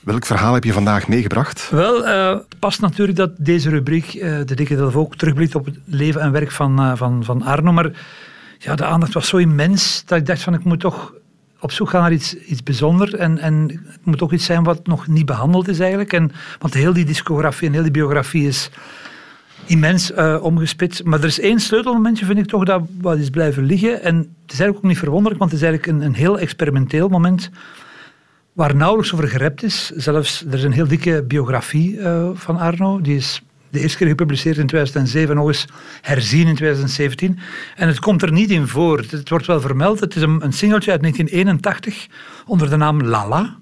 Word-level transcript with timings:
Welk 0.00 0.26
verhaal 0.26 0.54
heb 0.54 0.64
je 0.64 0.72
vandaag 0.72 1.08
meegebracht? 1.08 1.70
Wel, 1.70 2.06
uh, 2.06 2.36
past 2.58 2.80
natuurlijk 2.80 3.18
dat 3.18 3.30
deze 3.36 3.70
rubriek, 3.70 4.14
uh, 4.14 4.38
de 4.44 4.54
Dikke 4.54 4.76
Delvo, 4.76 5.00
ook 5.00 5.16
terugblikt 5.16 5.54
op 5.54 5.64
het 5.64 5.78
leven 5.84 6.20
en 6.20 6.32
werk 6.32 6.50
van, 6.50 6.80
uh, 6.80 6.92
van, 6.94 7.24
van 7.24 7.42
Arno. 7.42 7.72
Maar 7.72 7.90
ja, 8.58 8.74
de 8.74 8.84
aandacht 8.84 9.12
was 9.12 9.28
zo 9.28 9.36
immens 9.36 10.02
dat 10.06 10.18
ik 10.18 10.26
dacht 10.26 10.42
van 10.42 10.54
ik 10.54 10.64
moet 10.64 10.80
toch 10.80 11.12
op 11.58 11.72
zoek 11.72 11.90
gaan 11.90 12.00
naar 12.00 12.12
iets, 12.12 12.34
iets 12.34 12.62
bijzonders. 12.62 13.12
En, 13.12 13.38
en 13.38 13.82
het 13.86 14.04
moet 14.04 14.22
ook 14.22 14.32
iets 14.32 14.44
zijn 14.44 14.62
wat 14.62 14.86
nog 14.86 15.06
niet 15.06 15.26
behandeld 15.26 15.68
is 15.68 15.80
eigenlijk. 15.80 16.12
En, 16.12 16.32
want 16.58 16.74
heel 16.74 16.92
die 16.92 17.04
discografie 17.04 17.68
en 17.68 17.74
heel 17.74 17.82
die 17.82 17.90
biografie 17.90 18.46
is 18.46 18.70
immens 19.66 20.12
omgespit. 20.40 21.04
Maar 21.04 21.18
er 21.18 21.24
is 21.24 21.40
één 21.40 21.60
sleutelmomentje, 21.60 22.24
vind 22.24 22.38
ik 22.38 22.46
toch, 22.46 22.64
dat 22.64 22.82
wat 23.00 23.18
is 23.18 23.30
blijven 23.30 23.64
liggen. 23.64 24.02
En 24.02 24.16
het 24.16 24.52
is 24.52 24.60
eigenlijk 24.60 24.76
ook 24.76 24.90
niet 24.90 24.98
verwonderlijk, 24.98 25.38
want 25.40 25.50
het 25.50 25.60
is 25.60 25.66
eigenlijk 25.66 25.98
een, 25.98 26.06
een 26.06 26.14
heel 26.14 26.38
experimenteel 26.38 27.08
moment 27.08 27.50
waar 28.52 28.76
nauwelijks 28.76 29.14
over 29.14 29.28
gerept 29.28 29.62
is. 29.62 29.90
Zelfs, 29.90 30.44
er 30.46 30.54
is 30.54 30.62
een 30.62 30.72
heel 30.72 30.88
dikke 30.88 31.24
biografie 31.28 31.96
uh, 31.96 32.30
van 32.34 32.56
Arno. 32.56 33.00
Die 33.00 33.16
is 33.16 33.42
de 33.70 33.80
eerste 33.80 33.98
keer 33.98 34.06
gepubliceerd 34.06 34.58
in 34.58 34.66
2007 34.66 35.36
nog 35.36 35.46
eens 35.46 35.66
herzien 36.00 36.46
in 36.46 36.54
2017. 36.54 37.38
En 37.76 37.88
het 37.88 37.98
komt 37.98 38.22
er 38.22 38.32
niet 38.32 38.50
in 38.50 38.66
voor. 38.66 39.04
Het 39.10 39.28
wordt 39.28 39.46
wel 39.46 39.60
vermeld. 39.60 40.00
Het 40.00 40.16
is 40.16 40.22
een, 40.22 40.44
een 40.44 40.52
singeltje 40.52 40.90
uit 40.90 41.00
1981 41.00 42.06
onder 42.46 42.70
de 42.70 42.76
naam 42.76 43.02
Lala. 43.02 43.59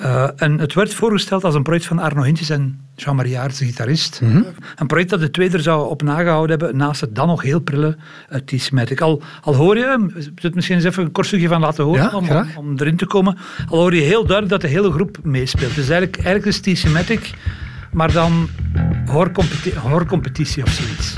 Uh, 0.00 0.28
en 0.36 0.58
het 0.58 0.74
werd 0.74 0.94
voorgesteld 0.94 1.44
als 1.44 1.54
een 1.54 1.62
project 1.62 1.86
van 1.86 1.98
Arno 1.98 2.22
Hintjes 2.22 2.50
en 2.50 2.80
Jean-Marie 2.96 3.38
Aerts, 3.38 3.58
de 3.58 3.64
gitarist. 3.64 4.20
Mm 4.20 4.30
-hmm. 4.30 4.46
Een 4.76 4.86
project 4.86 5.10
dat 5.10 5.20
de 5.20 5.30
twee 5.30 5.50
er 5.50 5.60
zou 5.60 5.88
op 5.88 6.02
nagehouden 6.02 6.58
hebben, 6.58 6.76
naast 6.76 7.00
het 7.00 7.14
dan 7.14 7.26
nog 7.26 7.42
heel 7.42 7.60
prille 7.60 7.96
uh, 8.32 8.38
T-Smatic. 8.38 9.00
Al, 9.00 9.22
al 9.40 9.54
hoor 9.54 9.76
je, 9.76 10.06
het 10.34 10.54
misschien 10.54 10.76
eens 10.76 10.84
even 10.84 11.04
een 11.04 11.12
kort 11.12 11.26
stukje 11.26 11.48
van 11.48 11.60
laten 11.60 11.84
horen, 11.84 12.02
ja, 12.02 12.10
om, 12.10 12.28
om, 12.28 12.46
om, 12.56 12.78
erin 12.78 12.96
te 12.96 13.06
komen. 13.06 13.36
Al 13.68 13.78
hoor 13.78 13.94
je 13.94 14.00
heel 14.00 14.26
duidelijk 14.26 14.48
dat 14.48 14.60
de 14.60 14.76
hele 14.76 14.92
groep 14.92 15.18
meespeelt. 15.22 15.74
Dus 15.74 15.88
eigenlijk, 15.88 16.24
eigenlijk 16.24 16.46
is 16.46 16.60
T-Smatic, 16.60 17.34
maar 17.92 18.12
dan 18.12 18.48
hoorcompetitie, 19.06 19.78
hoorcompetitie 19.78 20.62
of 20.62 20.70
zoiets. 20.70 21.16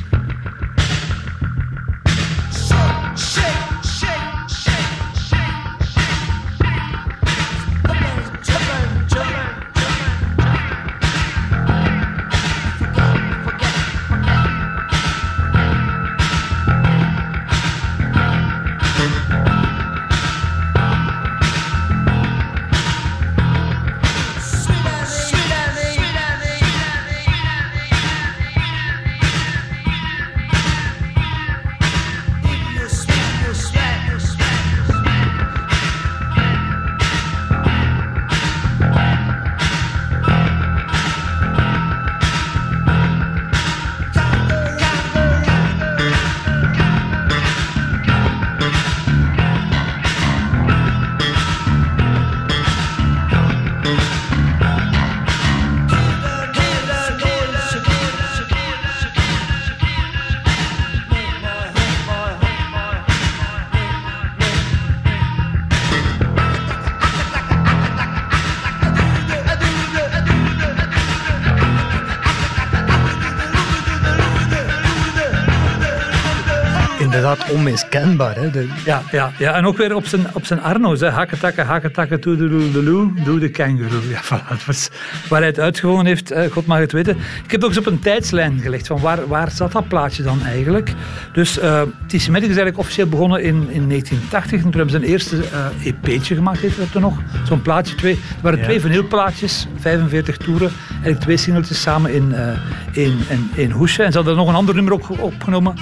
Inderdaad 77.16 77.50
onmiskenbaar. 77.50 78.34
Hè? 78.34 78.50
De... 78.50 78.68
Ja, 78.84 79.02
ja, 79.10 79.32
ja, 79.38 79.54
en 79.54 79.66
ook 79.66 79.76
weer 79.76 79.94
op 79.94 80.06
zijn, 80.06 80.26
op 80.32 80.46
zijn 80.46 80.62
Arno's. 80.62 81.00
Hakketakken, 81.00 81.66
hakketakken, 81.66 82.20
toedeloedeloe, 82.20 83.12
doe 83.24 83.38
de 83.38 83.48
kangaroo. 83.48 84.00
Ja, 84.16 84.22
voilà, 84.24 84.48
dat 84.48 84.64
was 84.64 84.90
waar 85.28 85.38
hij 85.38 85.48
het 85.48 85.60
uitgevonden 85.60 86.06
heeft, 86.06 86.34
God 86.50 86.66
mag 86.66 86.78
het 86.78 86.92
weten. 86.92 87.16
Ik 87.44 87.50
heb 87.50 87.62
ook 87.62 87.68
eens 87.68 87.78
op 87.78 87.86
een 87.86 87.98
tijdslijn 87.98 88.60
gelegd 88.60 88.86
van 88.86 89.00
waar, 89.00 89.26
waar 89.26 89.50
zat 89.50 89.72
dat 89.72 89.88
plaatje 89.88 90.22
dan 90.22 90.42
eigenlijk. 90.42 90.92
Dus 91.32 91.58
uh, 91.58 91.82
TC 91.82 92.28
Medic 92.28 92.28
is 92.28 92.56
eigenlijk 92.56 92.78
officieel 92.78 93.06
begonnen 93.06 93.42
in, 93.42 93.68
in 93.70 93.88
1980. 93.88 94.52
En 94.52 94.70
toen 94.70 94.80
hebben 94.80 94.90
ze 94.90 94.96
een 94.96 95.12
eerste 95.12 95.36
uh, 95.36 95.86
EP'tje 95.86 96.34
gemaakt, 96.34 96.58
heette 96.58 96.80
dat 96.80 96.92
toen 96.92 97.02
nog. 97.02 97.18
Zo'n 97.44 97.62
plaatje, 97.62 97.94
twee. 97.94 98.12
Er 98.12 98.42
waren 98.42 98.58
ja. 98.58 98.64
twee 98.64 98.80
vinylplaatjes, 98.80 99.66
45 99.78 100.36
toeren. 100.36 100.70
Eigenlijk 100.90 101.20
twee 101.20 101.36
singeltjes 101.36 101.80
samen 101.80 102.12
in, 102.12 102.28
uh, 102.30 103.04
in, 103.04 103.18
in, 103.28 103.50
in 103.54 103.70
hoesje. 103.70 104.02
En 104.02 104.10
ze 104.12 104.16
hadden 104.16 104.36
nog 104.36 104.48
een 104.48 104.54
ander 104.54 104.74
nummer 104.74 104.92
ook 104.92 105.20
opgenomen 105.20 105.74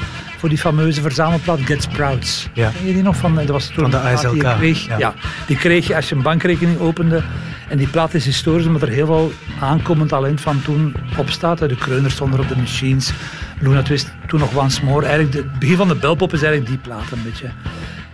voor 0.45 0.49
die 0.49 0.63
fameuze 0.63 1.01
verzamelplaat 1.31 1.67
Get 1.67 1.83
Sprouts. 1.83 2.49
Ja. 2.53 2.71
Ken 2.71 2.87
je 2.87 2.93
die 2.93 3.03
nog? 3.03 3.17
Van, 3.17 3.35
dat 3.35 3.47
was 3.47 3.67
toen 3.67 3.75
van 3.75 3.91
de 3.91 3.99
ASLK. 3.99 4.33
Die, 4.33 4.55
kreeg, 4.55 4.87
ja. 4.87 4.99
ja. 4.99 5.15
die 5.47 5.57
kreeg 5.57 5.87
je 5.87 5.97
als 5.97 6.09
je 6.09 6.15
een 6.15 6.23
bankrekening 6.23 6.79
opende. 6.79 7.23
En 7.69 7.79
die 7.79 7.89
plaat 7.89 8.15
is 8.15 8.25
historisch 8.25 8.67
omdat 8.67 8.83
er 8.83 8.89
heel 8.89 9.07
veel 9.07 9.33
aankomend 9.61 10.09
talent 10.09 10.41
van 10.41 10.63
toen 10.63 10.95
op 11.17 11.31
staat. 11.31 11.59
De 11.59 11.77
Kreuners 11.77 12.15
stonden 12.15 12.41
op 12.41 12.49
de 12.49 12.57
Machines. 12.57 13.13
Luna 13.61 13.83
Twist, 13.83 14.13
toen 14.27 14.41
nog 14.41 14.57
Once 14.57 14.85
More. 14.85 15.07
Eigenlijk 15.07 15.37
het 15.37 15.59
begin 15.59 15.77
van 15.77 15.89
de 15.89 15.95
belpop 15.95 16.33
is 16.33 16.43
eigenlijk 16.43 16.71
die 16.71 16.81
plaat 16.81 17.11
een 17.11 17.23
beetje. 17.23 17.51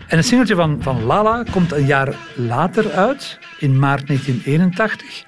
En 0.06 0.16
het 0.16 0.26
singeltje 0.26 0.54
van, 0.54 0.78
van 0.80 1.04
Lala 1.04 1.44
komt 1.50 1.72
een 1.72 1.86
jaar 1.86 2.14
later 2.34 2.90
uit, 2.90 3.38
in 3.58 3.78
maart 3.78 4.06
1981. 4.06 5.24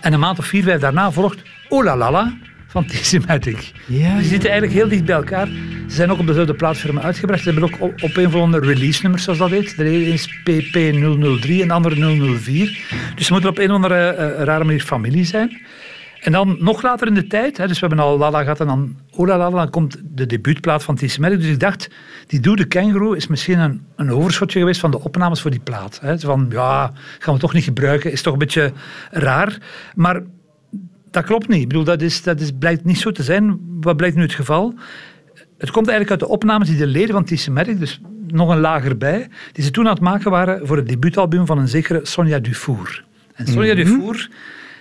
En 0.00 0.12
een 0.12 0.20
maand 0.20 0.38
of 0.38 0.46
vier, 0.46 0.62
vijf 0.62 0.80
daarna 0.80 1.10
volgt 1.10 1.42
Oh 1.68 1.84
La 1.84 1.96
Lala 1.96 2.32
van 2.66 2.86
T-Sematic. 2.86 3.72
Ja, 3.86 4.16
Die 4.16 4.26
zitten 4.26 4.50
eigenlijk 4.50 4.80
heel 4.80 4.88
dicht 4.88 5.04
bij 5.04 5.14
elkaar. 5.14 5.48
Ze 5.92 5.98
zijn 5.98 6.10
ook 6.10 6.18
op 6.18 6.26
dezelfde 6.26 6.54
platform 6.54 6.98
uitgebracht. 6.98 7.42
Ze 7.42 7.50
hebben 7.50 7.72
ook 7.72 8.02
op, 8.02 8.16
een 8.16 8.30
van 8.30 8.50
de 8.50 8.58
release-nummers, 8.58 9.24
zoals 9.24 9.38
dat 9.38 9.50
heet. 9.50 9.76
De 9.76 9.84
ene 9.84 10.04
is 10.04 10.28
PP003 10.28 11.60
en 11.60 11.68
de 11.68 11.72
andere 11.72 12.38
004. 12.38 12.84
Dus 13.14 13.26
ze 13.26 13.32
moeten 13.32 13.50
op 13.50 13.58
een 13.58 13.68
of 13.68 13.74
andere 13.74 14.16
uh, 14.18 14.44
rare 14.44 14.64
manier 14.64 14.80
familie 14.80 15.24
zijn. 15.24 15.60
En 16.20 16.32
dan 16.32 16.56
nog 16.60 16.82
later 16.82 17.06
in 17.06 17.14
de 17.14 17.26
tijd, 17.26 17.56
hè, 17.56 17.66
dus 17.66 17.80
we 17.80 17.86
hebben 17.86 18.04
al 18.04 18.18
Lala 18.18 18.42
gehad 18.42 18.60
en 18.60 18.66
dan 18.66 18.96
Ola 19.10 19.38
Lala, 19.38 19.56
dan 19.56 19.70
komt 19.70 19.96
de 20.04 20.26
debuutplaat 20.26 20.84
van 20.84 20.94
T-Sematic. 20.94 21.40
Dus 21.40 21.48
ik 21.48 21.60
dacht, 21.60 21.90
die 22.26 22.40
Doe 22.40 22.56
de 22.56 22.64
Kangaroo 22.64 23.12
is 23.12 23.26
misschien 23.26 23.58
een, 23.58 23.82
een 23.96 24.10
overschotje 24.10 24.58
geweest 24.58 24.80
van 24.80 24.90
de 24.90 25.00
opnames 25.00 25.40
voor 25.40 25.50
die 25.50 25.60
plaat. 25.60 25.98
Hè. 26.00 26.18
Van, 26.18 26.46
ja, 26.50 26.92
gaan 27.18 27.34
we 27.34 27.40
toch 27.40 27.52
niet 27.52 27.64
gebruiken, 27.64 28.12
is 28.12 28.22
toch 28.22 28.32
een 28.32 28.38
beetje 28.38 28.72
raar. 29.10 29.58
Maar 29.94 30.22
dat 31.10 31.24
klopt 31.24 31.48
niet. 31.48 31.62
Ik 31.62 31.68
bedoel, 31.68 31.84
dat, 31.84 32.02
is, 32.02 32.22
dat 32.22 32.40
is, 32.40 32.50
blijkt 32.58 32.84
niet 32.84 32.98
zo 32.98 33.10
te 33.10 33.22
zijn. 33.22 33.60
Wat 33.80 33.96
blijkt 33.96 34.16
nu 34.16 34.22
het 34.22 34.34
geval? 34.34 34.74
Het 35.62 35.70
komt 35.70 35.88
eigenlijk 35.88 36.20
uit 36.20 36.30
de 36.30 36.34
opnames 36.34 36.68
die 36.68 36.76
de 36.76 36.86
leden 36.86 37.10
van 37.10 37.24
T-Sematic, 37.24 37.78
dus 37.78 38.00
nog 38.26 38.48
een 38.48 38.60
lager 38.60 38.98
bij, 38.98 39.28
die 39.52 39.64
ze 39.64 39.70
toen 39.70 39.86
aan 39.86 39.92
het 39.92 40.02
maken 40.02 40.30
waren 40.30 40.66
voor 40.66 40.76
het 40.76 40.88
debuutalbum 40.88 41.46
van 41.46 41.58
een 41.58 41.68
zekere 41.68 42.00
Sonja 42.02 42.38
Dufour. 42.38 43.04
En 43.34 43.46
Sonja 43.46 43.74
mm-hmm. 43.74 43.98
Dufour, 43.98 44.28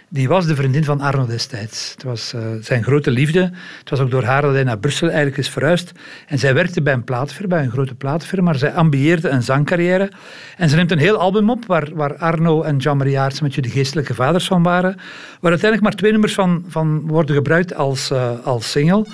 die 0.09 0.27
was 0.27 0.45
de 0.45 0.55
vriendin 0.55 0.83
van 0.83 1.01
Arno 1.01 1.25
destijds. 1.25 1.91
Het 1.91 2.03
was 2.03 2.33
uh, 2.35 2.41
zijn 2.61 2.83
grote 2.83 3.11
liefde. 3.11 3.51
Het 3.79 3.89
was 3.89 3.99
ook 3.99 4.11
door 4.11 4.23
haar 4.23 4.41
dat 4.41 4.53
hij 4.53 4.63
naar 4.63 4.79
Brussel 4.79 5.07
eigenlijk 5.07 5.37
is 5.37 5.49
verhuisd. 5.49 5.91
En 6.27 6.39
zij 6.39 6.53
werkte 6.53 6.81
bij 6.81 6.93
een 6.93 7.03
plaatfirma, 7.03 7.55
bij 7.55 7.63
een 7.63 7.71
grote 7.71 7.95
plaatfirma, 7.95 8.43
maar 8.43 8.59
zij 8.59 8.73
ambieerde 8.73 9.29
een 9.29 9.43
zangcarrière. 9.43 10.11
En 10.57 10.69
ze 10.69 10.75
neemt 10.75 10.91
een 10.91 10.97
heel 10.97 11.17
album 11.17 11.49
op, 11.49 11.65
waar, 11.65 11.89
waar 11.93 12.15
Arno 12.15 12.61
en 12.61 12.77
Jean-Marie 12.77 13.19
met 13.41 13.53
je 13.55 13.61
de 13.61 13.69
geestelijke 13.69 14.13
vaders 14.13 14.47
van 14.47 14.63
waren. 14.63 14.95
Waar 15.39 15.51
uiteindelijk 15.51 15.81
maar 15.81 15.95
twee 15.95 16.11
nummers 16.11 16.33
van, 16.33 16.65
van 16.67 17.07
worden 17.07 17.35
gebruikt 17.35 17.75
als, 17.75 18.11
uh, 18.11 18.31
als 18.43 18.71
single. 18.71 19.05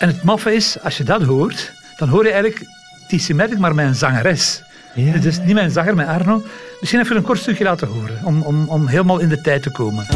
En 0.00 0.08
het 0.08 0.22
maffe 0.22 0.54
is, 0.54 0.76
als 0.82 0.96
je 0.96 1.04
dat 1.04 1.22
hoort, 1.22 1.72
dan 1.96 2.08
hoor 2.08 2.24
je 2.24 2.32
eigenlijk 2.32 2.66
T-Sematic, 3.08 3.58
maar 3.58 3.74
met 3.74 3.86
een 3.86 3.94
zangeres. 3.94 4.62
Ja. 4.94 5.16
Dus 5.18 5.38
niet 5.38 5.54
mijn 5.54 5.70
zanger, 5.70 5.94
met 5.94 6.06
Arno. 6.06 6.42
Misschien 6.80 7.00
even 7.00 7.16
een 7.16 7.22
kort 7.22 7.38
stukje 7.38 7.64
laten 7.64 7.88
horen, 7.88 8.20
om, 8.24 8.42
om, 8.42 8.68
om 8.68 8.86
helemaal 8.86 9.18
in 9.18 9.28
de 9.28 9.40
tijd 9.40 9.62
te 9.62 9.70
komen. 9.70 10.06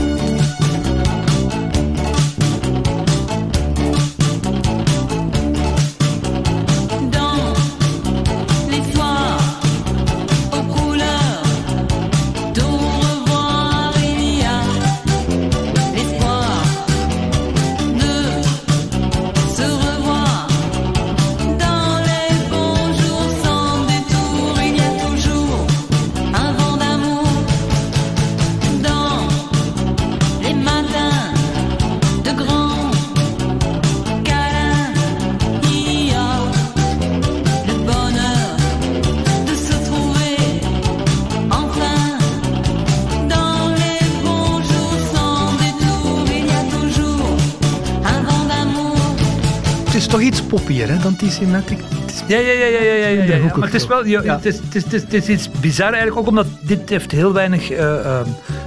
Het 49.95 50.03
is 50.03 50.09
toch 50.09 50.21
iets 50.21 50.43
poppier 50.43 50.89
hè, 50.89 50.99
dan. 50.99 51.13
Het 51.13 51.23
is- 51.23 51.39
Ja, 51.39 52.39
ja, 52.39 52.53
ja, 52.53 52.67
ja, 52.67 52.81
ja, 52.83 53.37
ja, 53.37 53.57
Maar 53.57 53.67
het 53.67 53.75
is 53.75 53.87
wel, 53.87 54.07
ja, 54.07 54.23
Ja. 54.23 54.35
het, 54.37 54.45
is, 54.47 54.57
het, 54.57 54.75
is, 54.75 54.83
het, 54.83 54.93
is, 54.93 55.03
het 55.03 55.13
is 55.13 55.29
iets 55.29 55.51
bizar 55.61 55.87
eigenlijk, 55.87 56.17
ook 56.17 56.27
omdat 56.27 56.47
dit 56.61 56.89
heeft 56.89 57.11
heel 57.11 57.33
weinig 57.33 57.71
eh, 57.71 57.99
eh, 57.99 58.21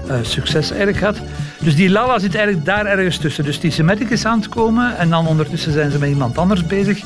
eh, 0.07 0.15
succes 0.21 0.69
eigenlijk 0.69 0.97
gehad. 0.97 1.17
Dus 1.59 1.75
die 1.75 1.89
Lala 1.89 2.19
zit 2.19 2.35
eigenlijk 2.35 2.65
daar 2.65 2.85
ergens 2.85 3.17
tussen. 3.17 3.43
Dus 3.43 3.59
die 3.59 3.71
Symmetric 3.71 4.09
is 4.09 4.25
aan 4.25 4.39
het 4.39 4.49
komen 4.49 4.97
en 4.97 5.09
dan 5.09 5.27
ondertussen 5.27 5.71
zijn 5.71 5.91
ze 5.91 5.99
met 5.99 6.09
iemand 6.09 6.37
anders 6.37 6.65
bezig. 6.65 7.01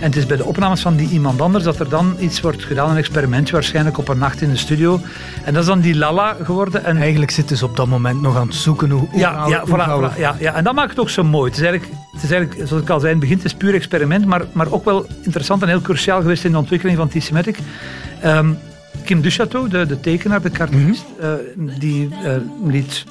En 0.00 0.06
het 0.06 0.16
is 0.16 0.26
bij 0.26 0.36
de 0.36 0.44
opnames 0.44 0.80
van 0.80 0.96
die 0.96 1.08
iemand 1.08 1.40
anders 1.40 1.64
dat 1.64 1.78
er 1.78 1.88
dan 1.88 2.16
iets 2.18 2.40
wordt 2.40 2.64
gedaan, 2.64 2.90
een 2.90 2.96
experiment 2.96 3.50
waarschijnlijk 3.50 3.98
op 3.98 4.08
een 4.08 4.18
nacht 4.18 4.40
in 4.40 4.50
de 4.50 4.56
studio. 4.56 5.00
En 5.44 5.52
dat 5.52 5.62
is 5.62 5.68
dan 5.68 5.80
die 5.80 5.96
Lala 5.96 6.36
geworden. 6.42 6.84
En 6.84 6.96
Eigenlijk 6.96 7.30
zitten 7.30 7.56
ze 7.56 7.64
op 7.64 7.76
dat 7.76 7.86
moment 7.86 8.20
nog 8.20 8.36
aan 8.36 8.46
het 8.46 8.54
zoeken 8.54 8.90
hoe, 8.90 9.08
hoe 9.10 9.18
ja, 9.18 9.46
ja, 9.46 9.64
voilà, 9.66 10.18
ja, 10.18 10.36
ja, 10.40 10.54
en 10.54 10.64
dat 10.64 10.74
maakt 10.74 10.90
het 10.90 10.98
ook 10.98 11.10
zo 11.10 11.22
mooi. 11.24 11.50
Het 11.50 11.60
is 11.60 11.66
eigenlijk, 11.66 11.98
het 12.12 12.22
is 12.22 12.30
eigenlijk 12.30 12.68
zoals 12.68 12.82
ik 12.82 12.90
al 12.90 13.00
zei, 13.00 13.12
in 13.12 13.18
het 13.18 13.28
begin 13.28 13.36
het 13.42 13.52
is 13.52 13.58
puur 13.58 13.74
experiment, 13.74 14.26
maar, 14.26 14.42
maar 14.52 14.70
ook 14.72 14.84
wel 14.84 15.06
interessant 15.22 15.62
en 15.62 15.68
heel 15.68 15.80
cruciaal 15.80 16.20
geweest 16.20 16.44
in 16.44 16.52
de 16.52 16.58
ontwikkeling 16.58 16.98
van 16.98 17.08
T-Symmetric. 17.08 17.58
Ehm, 18.20 18.50
Kim 19.04 19.20
Duchateau, 19.20 19.68
de, 19.68 19.86
de 19.86 20.00
tekenaar, 20.00 20.42
de 20.42 20.50
cartoonist, 20.50 21.04
Mhm. 21.18 21.26
eh, 21.68 21.78
die 21.78 22.08
eh, 22.24 22.32
liet 22.66 23.04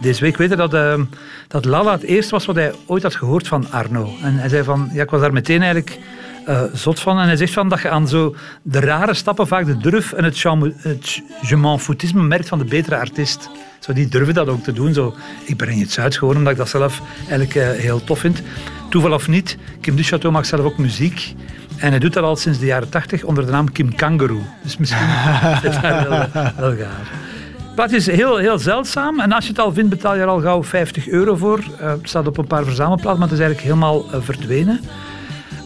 deze 0.00 0.20
week 0.20 0.36
weten 0.36 0.56
dat, 0.56 0.74
ehm, 0.74 1.04
dat 1.48 1.64
Lala 1.64 1.92
het 1.92 2.02
eerste 2.02 2.30
was 2.30 2.46
wat 2.46 2.56
hij 2.56 2.72
ooit 2.86 3.02
had 3.02 3.14
gehoord 3.14 3.48
van 3.48 3.70
Arno. 3.70 4.10
En 4.22 4.34
hij 4.34 4.48
zei 4.48 4.64
van, 4.64 4.90
ja, 4.92 5.02
ik 5.02 5.10
was 5.10 5.20
daar 5.20 5.32
meteen 5.32 5.62
eigenlijk 5.62 5.98
eh, 6.44 6.62
zot 6.72 7.00
van. 7.00 7.18
En 7.18 7.26
hij 7.26 7.36
zegt 7.36 7.52
van 7.52 7.68
dat 7.68 7.80
je 7.80 7.88
aan 7.88 8.08
zo 8.08 8.34
de 8.62 8.80
rare 8.80 9.14
stappen 9.14 9.46
vaak 9.46 9.66
de 9.66 9.76
durf 9.76 10.12
en 10.12 10.24
het, 10.24 10.42
het 10.76 11.22
je 11.40 11.56
m'en 11.56 11.80
foutisme 11.80 12.22
merkt 12.22 12.48
van 12.48 12.58
de 12.58 12.64
betere 12.64 12.96
artiest. 12.96 13.50
Zo, 13.78 13.92
die 13.92 14.08
durven 14.08 14.34
dat 14.34 14.48
ook 14.48 14.62
te 14.62 14.72
doen. 14.72 14.94
Zo, 14.94 15.14
ik 15.44 15.56
breng 15.56 15.80
iets 15.80 15.98
uit, 15.98 16.16
gewoon 16.16 16.36
omdat 16.36 16.52
ik 16.52 16.58
dat 16.58 16.68
zelf 16.68 17.00
eigenlijk 17.18 17.54
eh, 17.54 17.70
heel 17.70 18.04
tof 18.04 18.18
vind. 18.18 18.42
Toeval 18.90 19.12
of 19.12 19.28
niet, 19.28 19.56
Kim 19.80 19.96
Duchateau 19.96 20.34
maakt 20.34 20.46
zelf 20.46 20.64
ook 20.64 20.78
muziek. 20.78 21.34
En 21.76 21.90
hij 21.90 21.98
doet 21.98 22.12
dat 22.12 22.24
al 22.24 22.36
sinds 22.36 22.58
de 22.58 22.66
jaren 22.66 22.88
tachtig 22.88 23.24
onder 23.24 23.46
de 23.46 23.52
naam 23.52 23.72
Kim 23.72 23.94
Kangaroo. 23.94 24.42
Dus 24.62 24.76
misschien 24.76 25.06
is 25.62 25.74
het 25.74 25.82
daar 25.82 26.08
wel, 26.08 26.26
wel 26.56 26.76
gaar. 26.76 27.29
Het 27.70 27.88
plaatje 27.88 27.96
is 27.96 28.06
heel, 28.06 28.36
heel 28.36 28.58
zeldzaam. 28.58 29.20
En 29.20 29.32
als 29.32 29.44
je 29.44 29.50
het 29.50 29.60
al 29.60 29.72
vindt, 29.72 29.90
betaal 29.90 30.14
je 30.14 30.20
er 30.20 30.26
al 30.26 30.40
gauw 30.40 30.62
50 30.62 31.08
euro 31.08 31.36
voor. 31.36 31.58
Eh, 31.80 31.90
het 31.90 32.08
staat 32.08 32.26
op 32.26 32.38
een 32.38 32.46
paar 32.46 32.64
verzamelplaatsen, 32.64 33.18
maar 33.20 33.28
het 33.28 33.38
is 33.38 33.44
eigenlijk 33.44 33.68
helemaal 33.74 34.04
eh, 34.12 34.20
verdwenen. 34.22 34.80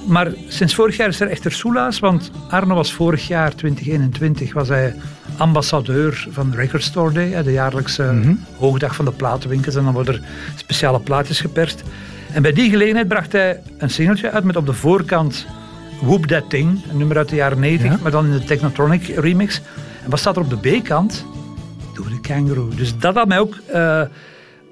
Maar 0.06 0.32
sinds 0.48 0.74
vorig 0.74 0.96
jaar 0.96 1.08
is 1.08 1.20
er 1.20 1.28
echter 1.28 1.52
soelaas, 1.52 1.98
want 1.98 2.30
Arno 2.50 2.74
was 2.74 2.92
vorig 2.92 3.26
jaar, 3.28 3.54
2021, 3.54 4.52
was 4.52 4.68
hij 4.68 4.94
ambassadeur 5.36 6.26
van 6.30 6.52
Record 6.54 6.82
Store 6.82 7.12
Day, 7.12 7.42
de 7.42 7.52
jaarlijkse 7.52 8.34
hoogdag 8.58 8.94
van 8.94 9.04
de 9.04 9.10
platenwinkels. 9.12 9.74
En 9.74 9.84
dan 9.84 9.92
worden 9.92 10.14
er 10.14 10.20
speciale 10.56 11.00
plaatjes 11.00 11.40
geperst. 11.40 11.82
En 12.32 12.42
bij 12.42 12.52
die 12.52 12.70
gelegenheid 12.70 13.08
bracht 13.08 13.32
hij 13.32 13.60
een 13.78 13.90
singeltje 13.90 14.30
uit 14.30 14.44
met 14.44 14.56
op 14.56 14.66
de 14.66 14.72
voorkant 14.72 15.46
Whoop 16.00 16.26
That 16.26 16.50
Thing, 16.50 16.80
een 16.90 16.96
nummer 16.98 17.16
uit 17.16 17.28
de 17.28 17.36
jaren 17.36 17.58
90, 17.60 17.90
Ja. 17.90 17.98
maar 18.02 18.10
dan 18.10 18.24
in 18.24 18.32
de 18.32 18.44
Technotronic 18.44 19.06
remix. 19.06 19.60
En 20.04 20.10
wat 20.10 20.18
staat 20.18 20.36
er 20.36 20.42
op 20.42 20.62
de 20.62 20.78
B-kant? 20.78 21.24
Doe 21.94 22.08
de 22.08 22.20
Kangaroo. 22.20 22.68
Dus 22.76 22.98
dat 22.98 23.14
had 23.14 23.28
mij 23.28 23.38
ook 23.38 23.56
eh, 23.66 24.02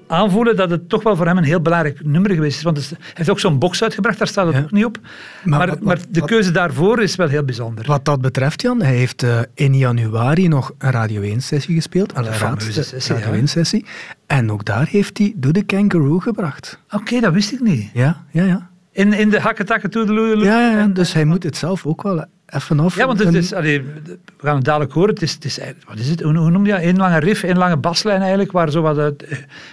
aanvoelen 0.07 0.55
dat 0.55 0.69
het 0.69 0.89
toch 0.89 1.03
wel 1.03 1.15
voor 1.15 1.25
hem 1.25 1.37
een 1.37 1.43
heel 1.43 1.61
belangrijk 1.61 2.05
nummer 2.05 2.31
geweest 2.31 2.57
is. 2.57 2.63
Want 2.63 2.77
is- 2.77 2.89
hij 2.89 2.97
heeft 3.13 3.29
ook 3.29 3.39
zo'n 3.39 3.59
box 3.59 3.83
uitgebracht, 3.83 4.17
daar 4.17 4.27
staat 4.27 4.45
het 4.45 4.55
Ja. 4.55 4.61
ook 4.61 4.71
niet 4.71 4.85
op. 4.85 4.97
Maar 5.43 5.57
Maar, 5.59 5.67
wat- 5.67 5.79
maar 5.81 5.95
wat- 5.97 6.07
de 6.09 6.19
wat- 6.19 6.29
keuze 6.29 6.51
daarvoor 6.51 7.01
is 7.01 7.15
wel 7.15 7.27
heel 7.27 7.43
bijzonder. 7.43 7.85
Wat 7.85 8.05
dat 8.05 8.21
betreft, 8.21 8.61
Jan, 8.61 8.81
hij 8.81 8.95
heeft 8.95 9.23
eh, 9.23 9.39
in 9.53 9.75
januari 9.77 10.47
nog 10.47 10.71
een 10.77 10.91
Radio 10.91 11.21
1-sessie 11.21 11.75
gespeeld. 11.75 12.17
Een 12.17 12.25
fameuze 12.25 12.83
sessie, 12.83 13.15
Radio 13.15 13.31
ja. 13.33 13.37
1-sessie. 13.39 13.85
En 14.27 14.51
ook 14.51 14.65
daar 14.65 14.87
heeft 14.87 15.17
hij 15.17 15.33
Doe 15.35 15.51
de 15.53 15.63
Kangaroo 15.63 16.19
gebracht. 16.19 16.79
Oké, 16.91 17.19
dat 17.19 17.33
wist 17.33 17.51
ik 17.51 17.59
niet. 17.59 17.89
Ja, 17.93 18.23
ja, 18.31 18.43
ja. 18.43 18.69
In, 18.91 19.13
in 19.13 19.29
de 19.29 19.39
hakketakken 19.39 19.89
toedeloe. 19.89 20.37
Ja, 20.37 20.59
ja, 20.71 20.77
ja, 20.77 20.87
dus 20.87 21.13
hij 21.13 21.25
moet 21.25 21.43
het 21.43 21.57
zelf 21.57 21.85
ook 21.85 22.01
wel 22.03 22.25
even 22.47 22.79
af. 22.79 22.95
Ja, 22.95 23.05
want 23.05 23.19
het 23.19 23.33
is, 23.33 23.53
allee, 23.53 23.81
we 23.83 24.17
gaan 24.37 24.55
het 24.55 24.65
dadelijk 24.65 24.91
horen. 24.91 25.09
Het 25.09 25.21
is, 25.21 25.33
het 25.33 25.45
is, 25.45 25.59
wat 25.87 25.97
is 25.99 26.09
het? 26.09 26.21
Hoe, 26.21 26.33
noem 26.33 26.65
je 26.65 26.71
dat? 26.71 26.81
Eén 26.81 26.97
lange 26.97 27.19
riff, 27.19 27.43
één 27.43 27.57
lange 27.57 27.77
baslijn 27.77 28.19
eigenlijk. 28.19 28.51
Waar 28.51 28.71
zo 28.71 28.81
wat, 28.81 28.97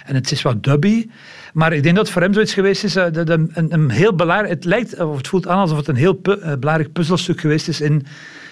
en 0.05 0.15
het 0.15 0.31
is 0.31 0.43
wat 0.43 0.63
dubby. 0.63 1.09
Maar 1.53 1.73
ik 1.73 1.83
denk 1.83 1.95
dat 1.95 2.05
het 2.05 2.13
voor 2.15 2.23
hem 2.23 2.33
zoiets 2.33 2.55
geweest 2.55 2.85
is. 2.85 2.97
eh, 2.97 3.13
dat 3.13 3.29
een, 3.29 3.51
een, 3.55 3.73
een 3.73 3.91
heel 3.91 4.15
belangrijk. 4.15 4.53
Het 4.53 4.65
lijkt, 4.65 5.01
of 5.01 5.17
het 5.17 5.29
voelt 5.29 5.49
aan 5.49 5.59
alsof 5.59 5.77
het 5.77 5.89
een 5.89 5.95
heel 5.97 6.13
pu- 6.15 6.33
eh, 6.41 6.53
belangrijk 6.59 6.93
puzzelstuk 6.93 7.41
geweest 7.41 7.69
is 7.69 7.81
in 7.81 8.07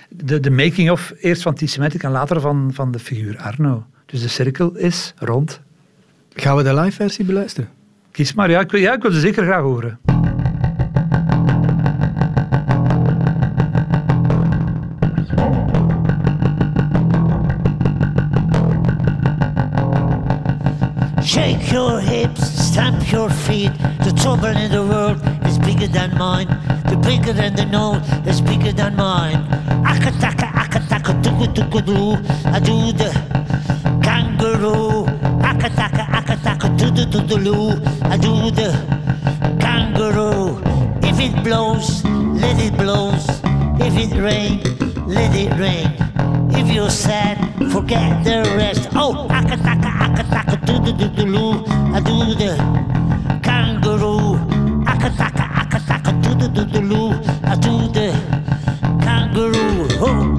de, 0.09 0.41
de 0.41 0.51
making-of. 0.51 1.13
Eerst 1.21 1.43
van 1.43 1.55
T-Symmetric 1.55 2.03
en 2.03 2.11
later 2.11 2.41
van, 2.41 2.71
van 2.75 2.91
de 2.91 2.99
figuur 2.99 3.39
Arno. 3.39 3.87
Dus 4.07 4.23
de 4.23 4.29
cirkel 4.29 4.77
is 4.77 5.15
rond. 5.19 5.61
Gaan 6.35 6.57
we 6.57 6.63
de 6.63 6.75
live 6.75 6.91
versie 6.97 7.25
beluisteren? 7.25 7.69
Kies 8.11 8.35
maar. 8.35 8.51
Ja, 8.51 8.61
ik, 8.61 8.71
wil- 8.71 8.81
ja, 8.81 8.95
ik 8.95 9.03
wil 9.03 9.13
ze 9.13 9.21
zeker 9.21 9.45
graag 9.45 9.63
horen. 9.63 9.99
Shake 21.39 21.71
your 21.71 22.01
hips, 22.01 22.43
stamp 22.67 23.13
your 23.13 23.31
feet. 23.31 23.71
The 24.03 24.13
trouble 24.21 24.57
in 24.65 24.73
the 24.73 24.83
world 24.83 25.21
is 25.47 25.57
bigger 25.57 25.87
than 25.87 26.19
mine. 26.19 26.49
The 26.91 26.97
bigger 26.97 27.33
than 27.33 27.55
the 27.55 27.65
known 27.65 27.99
is 28.27 28.41
bigger 28.41 28.73
than 28.73 28.97
mine. 28.97 29.47
Akataka, 29.87 30.51
akataka, 30.63 31.13
tuku 31.23 31.47
tuku 31.55 31.81
doo. 31.87 32.19
I 32.57 32.59
do 32.59 32.91
the 32.91 33.11
kangaroo. 34.03 35.07
Akataka, 35.51 36.05
akataka, 36.19 36.77
tudu 36.77 37.07
tudu 37.07 37.37
loo. 37.47 37.71
I 38.13 38.17
do 38.17 38.51
the 38.51 38.75
kangaroo. 39.61 40.59
If 41.05 41.21
it 41.21 41.45
blows, 41.45 42.05
let 42.43 42.59
it 42.59 42.77
blows. 42.77 43.25
If 43.79 43.95
it 43.97 44.13
rain, 44.19 44.59
let 45.07 45.33
it 45.37 45.55
rain. 45.55 45.95
If 46.51 46.73
you're 46.73 46.91
sad, 46.91 47.39
forget 47.73 48.25
the 48.25 48.43
rest. 48.57 48.89
Oh, 48.95 49.27
akataka, 49.29 49.91
akataka, 50.07 50.67
do 50.67 50.79
do 50.79 50.93
do 50.93 51.09
do 51.09 51.27
loo. 51.27 51.65
I 51.95 52.01
do 52.01 52.35
the 52.35 52.57
kangaroo. 53.43 54.37
Akataka, 54.85 55.45
akataka, 55.63 56.11
do 56.23 56.35
do 56.35 56.49
do 56.49 56.65
do 56.65 56.81
loo. 56.81 57.11
I 57.45 57.57
do 57.57 57.89
the 57.89 58.13
kangaroo. 59.05 59.89
Oh, 60.01 60.38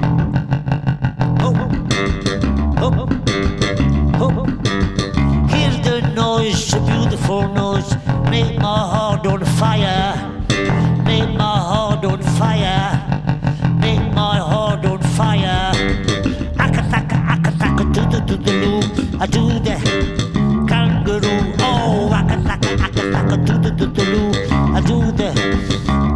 do 23.80 23.86
do 23.86 24.04
do 24.04 25.12
do. 25.12 25.12
The 25.12 25.32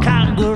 kangaroo. 0.03 0.53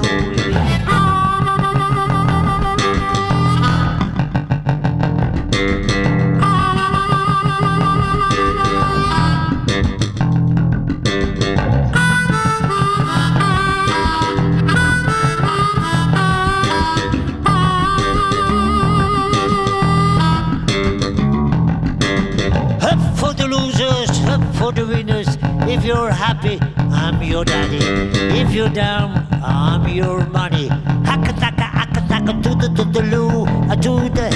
Up 22.81 23.01
for 23.17 23.33
the 23.33 23.47
losers, 23.47 24.09
up 24.25 24.43
for 24.55 24.71
the 24.71 24.85
winners. 24.85 25.37
If 25.67 25.83
you're 25.83 26.11
happy, 26.11 26.59
I'm 26.91 27.21
your 27.21 27.45
daddy. 27.45 27.79
If 28.39 28.53
you're 28.53 28.69
down, 28.69 29.27
I'm 29.43 29.87
your 29.87 30.25
money. 30.27 30.69
Hakataka, 31.09 31.67
hakataka, 31.79 32.41
do 32.41 32.55
the 32.55 32.69
do 32.69 32.83
the 32.85 33.01
loo. 33.03 33.45
Uh, 33.45 33.71
I 33.71 33.75
do 33.75 34.09
the 34.09 34.29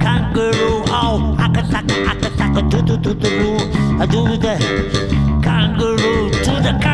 kangaroo. 0.00 0.82
Oh, 0.88 1.36
hakataka, 1.38 1.94
hakataka, 2.06 2.70
do 2.70 2.82
the 2.82 2.96
do 2.96 3.14
the 3.14 3.30
loo. 3.30 3.56
Uh, 3.56 4.02
I 4.02 4.06
do 4.06 4.22
the 4.36 4.54
kangaroo. 5.42 6.30
To 6.30 6.52
the 6.62 6.78
kangaroo. 6.82 6.93